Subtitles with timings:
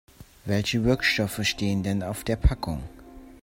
[0.45, 2.81] Welche Wirkstoffe stehen denn auf der Packung?